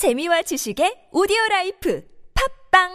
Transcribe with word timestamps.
재미와 0.00 0.40
지식의 0.40 1.12
오디오 1.12 1.36
라이프 1.50 2.02
팝빵 2.72 2.88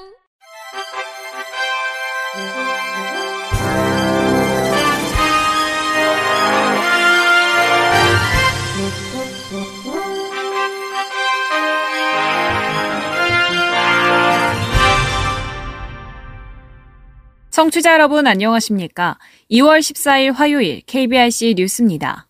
청취자 17.51 17.93
여러분 17.93 18.25
안녕하십니까? 18.25 19.19
2월 19.51 19.77
14일 19.77 20.33
화요일 20.33 20.81
KBRC 20.87 21.53
뉴스입니다. 21.55 22.25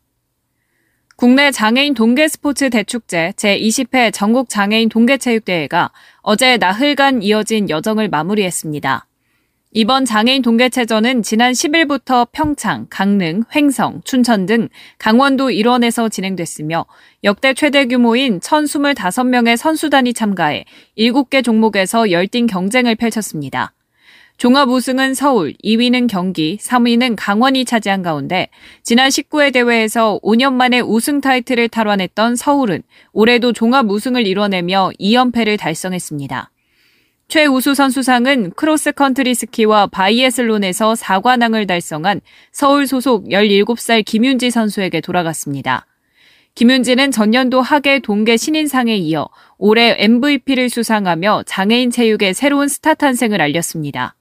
국내 1.17 1.49
장애인 1.49 1.93
동계 1.93 2.27
스포츠 2.27 2.69
대축제 2.69 3.35
제20회 3.37 4.11
전국 4.11 4.49
장애인 4.49 4.89
동계체육대회가 4.89 5.91
어제 6.21 6.57
나흘간 6.57 7.21
이어진 7.21 7.69
여정을 7.69 8.09
마무리했습니다. 8.09 9.07
이번 9.71 10.03
장애인 10.03 10.41
동계체전은 10.41 11.23
지난 11.23 11.53
10일부터 11.53 12.27
평창, 12.33 12.87
강릉, 12.89 13.43
횡성, 13.55 14.01
춘천 14.03 14.45
등 14.45 14.67
강원도 14.97 15.51
일원에서 15.51 16.09
진행됐으며 16.09 16.85
역대 17.23 17.53
최대 17.53 17.85
규모인 17.85 18.41
1,025명의 18.41 19.55
선수단이 19.55 20.13
참가해 20.13 20.65
7개 20.97 21.45
종목에서 21.45 22.11
열띤 22.11 22.47
경쟁을 22.47 22.95
펼쳤습니다. 22.95 23.74
종합 24.37 24.67
우승은 24.67 25.13
서울, 25.13 25.53
2위는 25.63 26.09
경기, 26.09 26.57
3위는 26.61 27.15
강원이 27.17 27.63
차지한 27.63 28.03
가운데 28.03 28.49
지난 28.83 29.07
19회 29.07 29.53
대회에서 29.53 30.19
5년 30.21 30.51
만에 30.51 30.81
우승 30.81 31.21
타이틀을 31.21 31.69
탈환했던 31.69 32.35
서울은 32.35 32.83
올해도 33.13 33.53
종합 33.53 33.89
우승을 33.89 34.27
이뤄내며 34.27 34.91
2연패를 34.99 35.57
달성했습니다. 35.57 36.51
최우수 37.29 37.73
선수상은 37.73 38.51
크로스컨트리 38.51 39.33
스키와 39.33 39.87
바이애슬론에서 39.87 40.93
4관왕을 40.93 41.65
달성한 41.65 42.19
서울 42.51 42.87
소속 42.87 43.29
17살 43.29 44.03
김윤지 44.03 44.51
선수에게 44.51 44.99
돌아갔습니다. 44.99 45.87
김윤지는 46.55 47.11
전년도 47.11 47.61
하계 47.61 47.99
동계 47.99 48.35
신인상에 48.35 48.95
이어 48.97 49.29
올해 49.57 49.95
MVP를 49.97 50.69
수상하며 50.69 51.43
장애인 51.45 51.89
체육의 51.89 52.33
새로운 52.33 52.67
스타 52.67 52.93
탄생을 52.93 53.41
알렸습니다. 53.41 54.15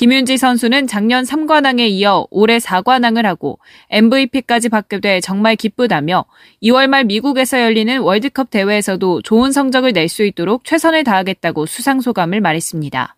김윤지 0.00 0.38
선수는 0.38 0.86
작년 0.86 1.24
3관왕에 1.24 1.80
이어 1.90 2.26
올해 2.30 2.56
4관왕을 2.56 3.24
하고 3.24 3.58
MVP까지 3.90 4.70
받게 4.70 5.00
돼 5.00 5.20
정말 5.20 5.56
기쁘다며 5.56 6.24
2월 6.62 6.86
말 6.86 7.04
미국에서 7.04 7.60
열리는 7.60 8.00
월드컵 8.00 8.48
대회에서도 8.48 9.20
좋은 9.20 9.52
성적을 9.52 9.92
낼 9.92 10.08
수 10.08 10.24
있도록 10.24 10.64
최선을 10.64 11.04
다하겠다고 11.04 11.66
수상 11.66 12.00
소감을 12.00 12.40
말했습니다. 12.40 13.14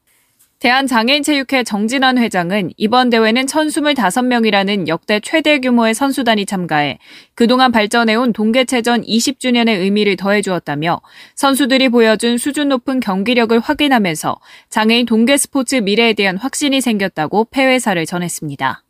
대한장애인체육회 0.62 1.64
정진환 1.64 2.18
회장은 2.18 2.70
이번 2.76 3.10
대회는 3.10 3.46
1,025명이라는 3.46 4.86
역대 4.86 5.18
최대 5.18 5.58
규모의 5.58 5.92
선수단이 5.92 6.46
참가해 6.46 7.00
그동안 7.34 7.72
발전해온 7.72 8.32
동계체전 8.32 9.02
20주년의 9.02 9.80
의미를 9.80 10.14
더해주었다며 10.14 11.00
선수들이 11.34 11.88
보여준 11.88 12.38
수준 12.38 12.68
높은 12.68 13.00
경기력을 13.00 13.58
확인하면서 13.58 14.38
장애인 14.68 15.06
동계 15.06 15.36
스포츠 15.36 15.74
미래에 15.74 16.12
대한 16.12 16.36
확신이 16.36 16.80
생겼다고 16.80 17.46
폐회사를 17.46 18.06
전했습니다. 18.06 18.84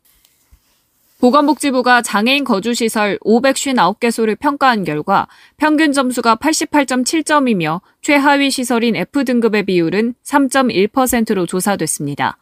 보건복지부가 1.23 2.01
장애인 2.01 2.43
거주시설 2.43 3.17
559개소를 3.19 4.37
평가한 4.37 4.83
결과 4.83 5.29
평균 5.55 5.93
점수가 5.93 6.35
88.7점이며 6.35 7.79
최하위 8.01 8.51
시설인 8.51 8.97
F등급의 8.97 9.63
비율은 9.63 10.15
3.1%로 10.21 11.45
조사됐습니다. 11.45 12.37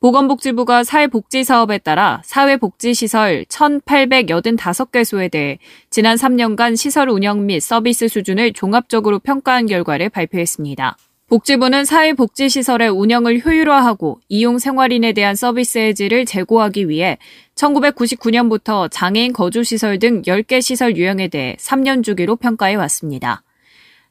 보건복지부가 0.00 0.84
사회복지사업에 0.84 1.78
따라 1.78 2.20
사회복지시설 2.22 3.46
1,885개소에 3.46 5.30
대해 5.30 5.58
지난 5.88 6.18
3년간 6.18 6.76
시설 6.76 7.08
운영 7.08 7.46
및 7.46 7.60
서비스 7.60 8.08
수준을 8.08 8.52
종합적으로 8.52 9.20
평가한 9.20 9.64
결과를 9.64 10.10
발표했습니다. 10.10 10.98
복지부는 11.28 11.84
사회복지시설의 11.84 12.88
운영을 12.88 13.44
효율화하고 13.44 14.18
이용 14.30 14.58
생활인에 14.58 15.12
대한 15.12 15.34
서비스의 15.34 15.94
질을 15.94 16.24
제고하기 16.24 16.88
위해 16.88 17.18
1999년부터 17.54 18.90
장애인 18.90 19.34
거주시설 19.34 19.98
등 19.98 20.22
10개 20.22 20.62
시설 20.62 20.96
유형에 20.96 21.28
대해 21.28 21.54
3년 21.60 22.02
주기로 22.02 22.36
평가해 22.36 22.76
왔습니다. 22.76 23.42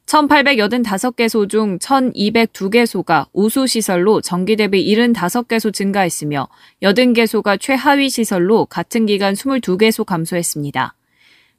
1885개소 0.06 1.48
중 1.48 1.78
1202개소가 1.80 3.26
우수시설로 3.32 4.20
정기 4.20 4.54
대비 4.54 4.86
75개소 4.86 5.74
증가했으며 5.74 6.48
80개소가 6.82 7.60
최하위 7.60 8.10
시설로 8.10 8.64
같은 8.66 9.06
기간 9.06 9.34
22개소 9.34 10.04
감소했습니다. 10.04 10.94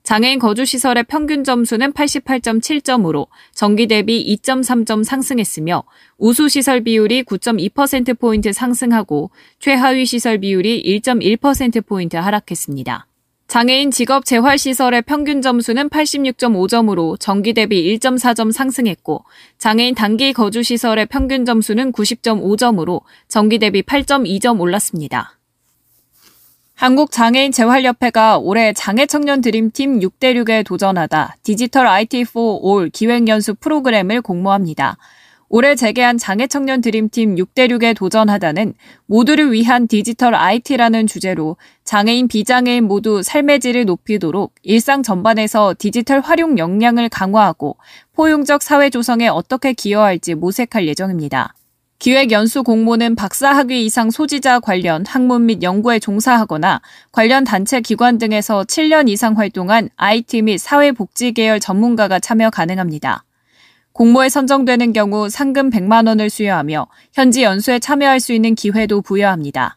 장애인 0.10 0.40
거주시설의 0.40 1.04
평균 1.04 1.44
점수는 1.44 1.94
88.7점으로 1.94 3.28
정기 3.54 3.86
대비 3.86 4.36
2.3점 4.42 5.04
상승했으며 5.04 5.84
우수시설 6.18 6.82
비율이 6.82 7.22
9.2%포인트 7.26 8.52
상승하고 8.52 9.30
최하위 9.60 10.08
시설 10.08 10.40
비율이 10.40 10.82
1.1%포인트 11.04 12.18
하락했습니다. 12.18 13.06
장애인 13.48 13.92
직업 13.92 14.26
재활시설의 14.26 15.04
평균 15.04 15.44
점수는 15.44 15.90
86.5점으로 15.90 17.20
정기 17.20 17.54
대비 17.54 17.96
1.4점 18.00 18.52
상승했고 18.52 19.26
장애인 19.60 19.94
단기 19.94 20.34
거주시설의 20.34 21.06
평균 21.06 21.46
점수는 21.46 21.92
90.5점으로 21.92 23.02
정기 23.28 23.60
대비 23.60 23.84
8.2점 23.84 24.60
올랐습니다. 24.60 25.39
한국장애인 26.80 27.52
재활협회가 27.52 28.38
올해 28.38 28.72
장애청년 28.72 29.42
드림팀 29.42 30.00
6대6에 30.00 30.66
도전하다 30.66 31.36
디지털 31.44 31.86
IT 31.86 32.22
for 32.22 32.62
All 32.64 32.90
기획연수 32.90 33.56
프로그램을 33.56 34.22
공모합니다. 34.22 34.96
올해 35.50 35.76
재개한 35.76 36.18
장애청년 36.18 36.80
드림팀 36.80 37.36
6대6에 37.36 37.98
도전하다는 37.98 38.76
모두를 39.08 39.52
위한 39.52 39.90
디지털 39.90 40.34
IT라는 40.34 41.06
주제로 41.06 41.58
장애인, 41.84 42.30
비장애인 42.30 42.86
모두 42.86 43.24
삶의 43.24 43.60
질을 43.60 43.84
높이도록 43.84 44.56
일상 44.64 45.04
전반에서 45.04 45.76
디지털 45.78 46.22
활용 46.22 46.58
역량을 46.58 47.10
강화하고 47.10 47.76
포용적 48.14 48.64
사회 48.64 48.90
조성에 48.90 49.28
어떻게 49.28 49.74
기여할지 49.74 50.34
모색할 50.34 50.88
예정입니다. 50.88 51.56
기획 52.00 52.32
연수 52.32 52.64
공모는 52.64 53.16
박사학위 53.16 53.86
이상 53.86 54.10
소지자 54.10 54.62
관련 54.62 55.06
학문 55.06 55.48
및 55.48 55.62
연구에 55.62 56.00
종사하거나 56.00 56.80
관련 57.12 57.44
단체 57.44 57.82
기관 57.82 58.18
등에서 58.18 58.64
7년 58.64 59.10
이상 59.10 59.38
활동한 59.38 59.90
IT 59.98 60.44
및 60.44 60.60
사회복지 60.60 61.34
계열 61.34 61.60
전문가가 61.60 62.18
참여 62.18 62.52
가능합니다. 62.52 63.26
공모에 63.92 64.30
선정되는 64.30 64.94
경우 64.94 65.30
상금 65.30 65.70
100만 65.70 66.08
원을 66.08 66.30
수여하며 66.30 66.88
현지 67.12 67.44
연수에 67.44 67.80
참여할 67.80 68.22
수 68.22 68.32
있는 68.32 68.56
기회도 68.56 69.02
부여합니다. 69.02 69.76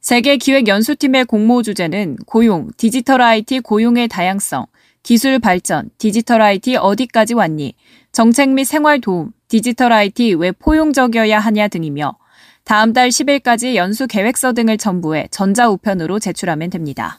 세계 0.00 0.38
기획 0.38 0.66
연수팀의 0.66 1.26
공모 1.26 1.62
주제는 1.62 2.16
고용, 2.26 2.70
디지털 2.76 3.22
IT 3.22 3.60
고용의 3.60 4.08
다양성, 4.08 4.66
기술 5.02 5.38
발전, 5.38 5.90
디지털 5.98 6.40
IT 6.40 6.76
어디까지 6.76 7.34
왔니, 7.34 7.74
정책 8.12 8.50
및 8.50 8.64
생활 8.64 9.00
도움, 9.00 9.32
디지털 9.48 9.92
IT 9.92 10.34
왜 10.34 10.52
포용적이어야 10.52 11.38
하냐 11.40 11.68
등이며 11.68 12.16
다음 12.64 12.92
달 12.92 13.08
10일까지 13.08 13.74
연수 13.74 14.06
계획서 14.06 14.52
등을 14.52 14.78
첨부해 14.78 15.28
전자우편으로 15.30 16.20
제출하면 16.20 16.70
됩니다. 16.70 17.18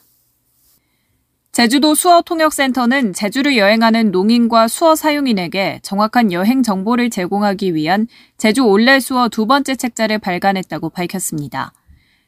제주도 1.52 1.94
수어통역센터는 1.94 3.12
제주를 3.12 3.56
여행하는 3.56 4.10
농인과 4.10 4.66
수어 4.66 4.96
사용인에게 4.96 5.78
정확한 5.82 6.32
여행 6.32 6.64
정보를 6.64 7.10
제공하기 7.10 7.76
위한 7.76 8.08
제주 8.38 8.62
올레 8.62 8.98
수어 8.98 9.28
두 9.28 9.46
번째 9.46 9.76
책자를 9.76 10.18
발간했다고 10.18 10.90
밝혔습니다. 10.90 11.72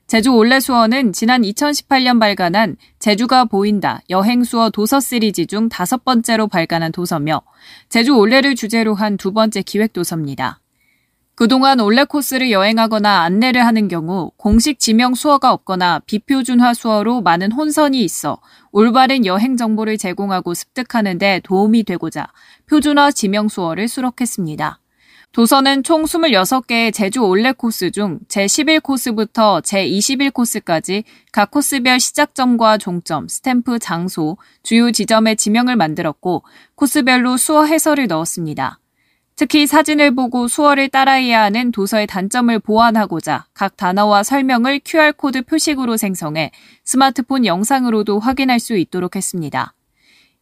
제주 0.07 0.31
올레수어는 0.31 1.13
지난 1.13 1.43
2018년 1.43 2.21
발간한 2.21 2.77
제주가 3.01 3.45
보인다 3.45 4.03
여행수어 4.09 4.71
도서 4.71 5.01
시리즈 5.01 5.47
중 5.47 5.69
다섯 5.69 6.05
번째로 6.05 6.47
발간한 6.47 6.93
도서며 6.93 7.43
제주 7.89 8.17
올레를 8.17 8.55
주제로 8.55 8.95
한 8.95 9.17
두 9.17 9.33
번째 9.33 9.63
기획 9.63 9.93
도서입니다. 9.93 10.61
그동안 11.35 11.81
올레 11.81 12.05
코스를 12.05 12.53
여행하거나 12.53 13.23
안내를 13.23 13.67
하는 13.67 13.89
경우 13.89 14.31
공식 14.37 14.79
지명 14.79 15.15
수어가 15.15 15.53
없거나 15.53 16.01
비표준화 16.07 16.73
수어로 16.75 17.21
많은 17.23 17.51
혼선이 17.51 18.01
있어 18.05 18.41
올바른 18.71 19.27
여행 19.27 19.57
정보를 19.57 19.99
제공하고 19.99 20.55
습득하는 20.55 21.19
데 21.19 21.41
도움이 21.43 21.83
되고자 21.83 22.29
표준화 22.69 23.11
지명 23.11 23.49
수어를 23.49 23.89
수록했습니다. 23.89 24.79
도서는 25.37 25.83
총 25.83 26.05
26개의 26.05 26.95
제주 26.95 27.21
올레 27.21 27.53
코스 27.53 27.91
중 27.91 28.21
제11코스부터 28.29 29.63
제21코스까지 29.63 31.05
각 31.31 31.51
코스별 31.51 32.01
시작점과 32.01 32.79
종점, 32.79 33.29
스탬프, 33.29 33.79
장소, 33.79 34.39
주요 34.63 34.91
지점의 34.91 35.37
지명을 35.37 35.77
만들었고 35.77 36.43
코스별로 36.75 37.37
수어 37.37 37.67
해설을 37.67 38.07
넣었습니다. 38.07 38.81
특히 39.37 39.67
사진을 39.67 40.15
보고 40.15 40.49
수어를 40.49 40.89
따라해야 40.89 41.43
하는 41.43 41.71
도서의 41.71 42.07
단점을 42.07 42.59
보완하고자 42.59 43.45
각 43.53 43.77
단어와 43.77 44.23
설명을 44.23 44.81
QR코드 44.83 45.43
표식으로 45.43 45.99
생성해 45.99 46.51
스마트폰 46.83 47.45
영상으로도 47.45 48.21
확인할 48.21 48.59
수 48.59 48.75
있도록 48.79 49.17
했습니다. 49.17 49.75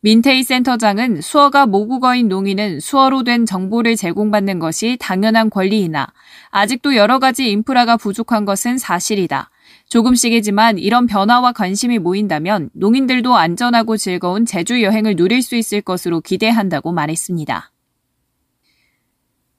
민테이 0.05 0.43
센터장은 0.43 1.23
수어가 1.23 1.65
모국어인 1.65 2.29
농인은 2.29 2.81
수어로 2.81 3.25
된 3.25 3.47
정보를 3.47 3.97
제공받는 3.97 4.59
것이 4.59 4.99
당연한 5.01 5.49
권리이나 5.49 6.09
아직도 6.51 6.95
여러 6.95 7.19
가지 7.19 7.51
인프라가 7.51 7.97
부족한 7.97 8.45
것은 8.45 8.77
사실이다. 8.77 9.49
조금씩이지만 9.89 10.79
이런 10.79 11.07
변화와 11.07 11.53
관심이 11.53 11.99
모인다면 11.99 12.69
농인들도 12.75 13.35
안전하고 13.35 13.97
즐거운 13.97 14.45
제주 14.45 14.83
여행을 14.83 15.17
누릴 15.17 15.41
수 15.41 15.57
있을 15.57 15.81
것으로 15.81 16.21
기대한다고 16.21 16.93
말했습니다. 16.93 17.71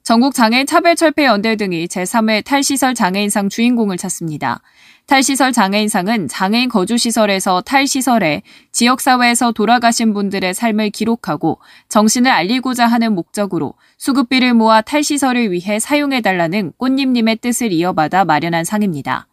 전국 0.05 0.35
장애인 0.35 0.67
차별철폐연대 0.67 1.55
등이 1.55 1.87
제3회 1.87 2.43
탈시설 2.45 2.93
장애인상 2.93 3.49
주인공을 3.49 3.97
찾습니다. 3.97 4.61
탈시설 5.07 5.51
장애인상은 5.51 6.27
장애인 6.27 6.69
거주시설에서 6.69 7.61
탈시설에 7.61 8.43
지역사회에서 8.71 9.53
돌아가신 9.53 10.13
분들의 10.13 10.53
삶을 10.53 10.91
기록하고 10.91 11.59
정신을 11.89 12.29
알리고자 12.29 12.85
하는 12.85 13.15
목적으로 13.15 13.73
수급비를 13.97 14.53
모아 14.53 14.81
탈시설을 14.81 15.51
위해 15.51 15.79
사용해달라는 15.79 16.73
꽃님님의 16.77 17.37
뜻을 17.37 17.71
이어받아 17.71 18.25
마련한 18.25 18.63
상입니다. 18.63 19.27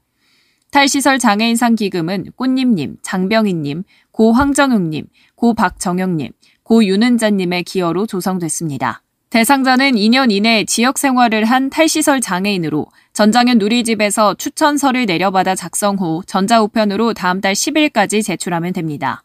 탈시설 0.70 1.18
장애인상 1.18 1.74
기금은 1.74 2.28
꽃님님, 2.34 2.96
장병희님, 3.02 3.82
고 4.10 4.32
황정욱님, 4.32 5.04
고 5.34 5.52
박정영님, 5.52 6.32
고 6.62 6.82
윤은자님의 6.82 7.64
기여로 7.64 8.06
조성됐습니다. 8.06 9.02
대상자는 9.32 9.92
2년 9.92 10.30
이내 10.30 10.62
지역 10.66 10.98
생활을 10.98 11.46
한 11.46 11.70
탈시설 11.70 12.20
장애인으로 12.20 12.86
전장현 13.14 13.56
누리집에서 13.56 14.34
추천서를 14.34 15.06
내려받아 15.06 15.54
작성 15.54 15.96
후 15.96 16.20
전자우편으로 16.26 17.14
다음 17.14 17.40
달 17.40 17.54
10일까지 17.54 18.22
제출하면 18.22 18.74
됩니다. 18.74 19.24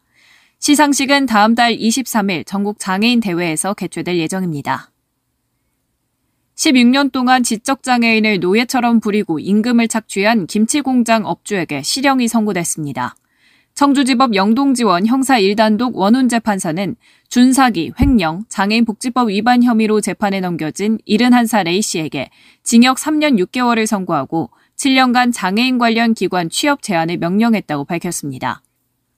시상식은 0.60 1.26
다음 1.26 1.54
달 1.54 1.76
23일 1.76 2.46
전국 2.46 2.78
장애인 2.78 3.20
대회에서 3.20 3.74
개최될 3.74 4.16
예정입니다. 4.16 4.90
16년 6.56 7.12
동안 7.12 7.42
지적장애인을 7.42 8.40
노예처럼 8.40 9.00
부리고 9.00 9.38
임금을 9.38 9.88
착취한 9.88 10.46
김치공장 10.46 11.26
업주에게 11.26 11.82
실형이 11.82 12.28
선고됐습니다. 12.28 13.14
청주지법 13.78 14.34
영동지원 14.34 15.06
형사 15.06 15.38
1단독 15.38 15.94
원훈재 15.94 16.40
판사는 16.40 16.96
준사기, 17.28 17.92
횡령, 18.00 18.42
장애인복지법 18.48 19.28
위반 19.28 19.62
혐의로 19.62 20.00
재판에 20.00 20.40
넘겨진 20.40 20.98
71살 21.08 21.68
A씨에게 21.68 22.28
징역 22.64 22.96
3년 22.96 23.38
6개월을 23.38 23.86
선고하고 23.86 24.50
7년간 24.74 25.32
장애인 25.32 25.78
관련 25.78 26.14
기관 26.14 26.50
취업 26.50 26.82
제한을 26.82 27.18
명령했다고 27.18 27.84
밝혔습니다. 27.84 28.62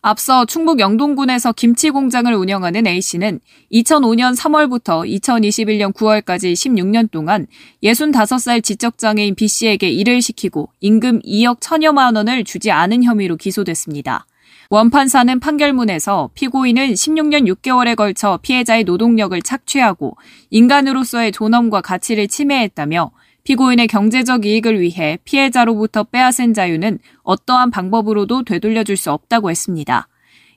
앞서 0.02 0.44
충북 0.44 0.78
영동군에서 0.78 1.52
김치 1.52 1.88
공장을 1.88 2.30
운영하는 2.30 2.86
A씨는 2.86 3.40
2005년 3.72 4.36
3월부터 4.36 5.08
2021년 5.08 5.94
9월까지 5.94 6.52
16년 6.52 7.10
동안 7.10 7.46
65살 7.82 8.62
지적장애인 8.62 9.36
B씨에게 9.36 9.88
일을 9.88 10.20
시키고 10.20 10.68
임금 10.80 11.20
2억 11.22 11.62
천여만 11.62 12.14
원을 12.14 12.44
주지 12.44 12.70
않은 12.70 13.04
혐의로 13.04 13.38
기소됐습니다. 13.38 14.26
원판사는 14.72 15.40
판결문에서 15.40 16.30
피고인은 16.34 16.92
16년 16.92 17.52
6개월에 17.52 17.96
걸쳐 17.96 18.38
피해자의 18.40 18.84
노동력을 18.84 19.42
착취하고 19.42 20.16
인간으로서의 20.50 21.32
존엄과 21.32 21.80
가치를 21.80 22.28
침해했다며 22.28 23.10
피고인의 23.42 23.88
경제적 23.88 24.46
이익을 24.46 24.80
위해 24.80 25.18
피해자로부터 25.24 26.04
빼앗은 26.04 26.54
자유는 26.54 27.00
어떠한 27.24 27.72
방법으로도 27.72 28.44
되돌려줄 28.44 28.96
수 28.96 29.10
없다고 29.10 29.50
했습니다. 29.50 30.06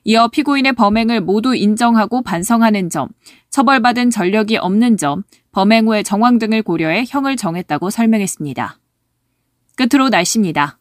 이어 0.04 0.28
피고인의 0.28 0.74
범행을 0.74 1.20
모두 1.20 1.56
인정하고 1.56 2.22
반성하는 2.22 2.90
점, 2.90 3.08
처벌받은 3.50 4.10
전력이 4.10 4.58
없는 4.58 4.96
점, 4.96 5.24
범행 5.50 5.88
후의 5.88 6.04
정황 6.04 6.38
등을 6.38 6.62
고려해 6.62 7.06
형을 7.08 7.34
정했다고 7.34 7.90
설명했습니다. 7.90 8.78
끝으로 9.74 10.08
날씨입니다. 10.08 10.78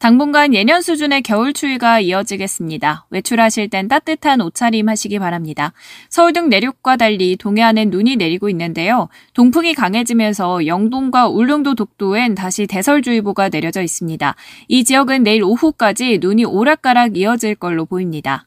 당분간 0.00 0.54
예년 0.54 0.80
수준의 0.80 1.20
겨울 1.20 1.52
추위가 1.52 2.00
이어지겠습니다. 2.00 3.04
외출하실 3.10 3.68
땐 3.68 3.86
따뜻한 3.86 4.40
옷차림 4.40 4.88
하시기 4.88 5.18
바랍니다. 5.18 5.74
서울 6.08 6.32
등 6.32 6.48
내륙과 6.48 6.96
달리 6.96 7.36
동해안엔 7.36 7.90
눈이 7.90 8.16
내리고 8.16 8.48
있는데요. 8.48 9.10
동풍이 9.34 9.74
강해지면서 9.74 10.66
영동과 10.66 11.28
울릉도 11.28 11.74
독도엔 11.74 12.34
다시 12.34 12.66
대설주의보가 12.66 13.50
내려져 13.50 13.82
있습니다. 13.82 14.34
이 14.68 14.84
지역은 14.84 15.22
내일 15.22 15.44
오후까지 15.44 16.16
눈이 16.22 16.46
오락가락 16.46 17.18
이어질 17.18 17.54
걸로 17.54 17.84
보입니다. 17.84 18.46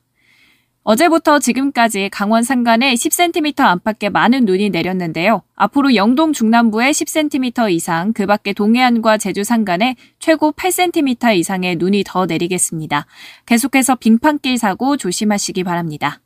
어제부터 0.83 1.39
지금까지 1.39 2.09
강원 2.11 2.43
산간에 2.43 2.93
10cm 2.93 3.61
안팎의 3.61 4.09
많은 4.09 4.43
눈이 4.43 4.69
내렸는데요. 4.69 5.41
앞으로 5.55 5.95
영동 5.95 6.33
중남부에 6.33 6.91
10cm 6.91 7.71
이상, 7.71 8.11
그 8.11 8.25
밖에 8.25 8.51
동해안과 8.51 9.17
제주 9.17 9.45
산간에 9.45 9.95
최고 10.19 10.51
8cm 10.51 11.37
이상의 11.37 11.77
눈이 11.77 12.03
더 12.05 12.25
내리겠습니다. 12.25 13.05
계속해서 13.45 13.95
빙판길 13.95 14.57
사고 14.57 14.97
조심하시기 14.97 15.63
바랍니다. 15.63 16.19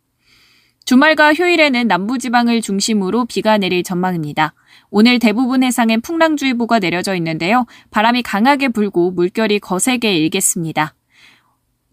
주말과 0.85 1.35
휴일에는 1.35 1.87
남부지방을 1.87 2.61
중심으로 2.61 3.25
비가 3.25 3.59
내릴 3.59 3.83
전망입니다. 3.83 4.55
오늘 4.89 5.19
대부분 5.19 5.61
해상엔 5.61 6.01
풍랑주의보가 6.01 6.79
내려져 6.79 7.13
있는데요. 7.15 7.67
바람이 7.91 8.23
강하게 8.23 8.69
불고 8.69 9.11
물결이 9.11 9.59
거세게 9.59 10.17
일겠습니다. 10.17 10.96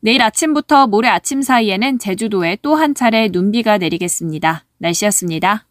내일 0.05 0.21
아침부터 0.21 0.87
모레 0.87 1.09
아침 1.09 1.41
사이에는 1.41 1.99
제주도에 1.99 2.59
또 2.61 2.75
한 2.75 2.95
차례 2.95 3.29
눈비가 3.33 3.79
내리겠습니다. 3.79 4.67
날씨였습니다. 4.77 5.67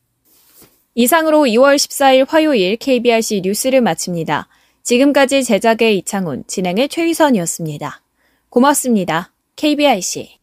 이상으로 0.96 1.44
2월 1.44 1.76
14일 1.76 2.26
화요일 2.28 2.78
KBRC 2.78 3.42
뉴스를 3.44 3.82
마칩니다. 3.82 4.48
지금까지 4.82 5.44
제작의 5.44 6.00
이창훈, 6.00 6.46
진행의 6.48 6.90
최희선이었습니다. 6.90 8.02
고맙습니다. 8.50 9.32
KBRC. 9.56 10.38